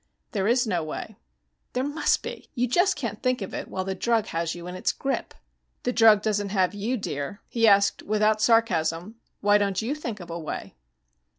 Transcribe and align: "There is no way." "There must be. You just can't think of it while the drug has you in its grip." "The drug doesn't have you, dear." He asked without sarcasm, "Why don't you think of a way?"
"There 0.31 0.47
is 0.47 0.65
no 0.65 0.83
way." 0.83 1.15
"There 1.73 1.83
must 1.83 2.23
be. 2.23 2.49
You 2.55 2.67
just 2.67 2.95
can't 2.95 3.21
think 3.21 3.39
of 3.43 3.53
it 3.53 3.67
while 3.67 3.83
the 3.83 3.93
drug 3.93 4.25
has 4.29 4.55
you 4.55 4.65
in 4.65 4.73
its 4.73 4.91
grip." 4.91 5.35
"The 5.83 5.93
drug 5.93 6.23
doesn't 6.23 6.49
have 6.49 6.73
you, 6.73 6.97
dear." 6.97 7.41
He 7.47 7.67
asked 7.67 8.01
without 8.01 8.41
sarcasm, 8.41 9.17
"Why 9.41 9.59
don't 9.59 9.79
you 9.79 9.93
think 9.93 10.19
of 10.19 10.31
a 10.31 10.39
way?" 10.39 10.73